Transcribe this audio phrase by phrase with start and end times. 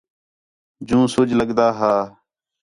[0.87, 1.93] جو سُڄ لُکدا ہا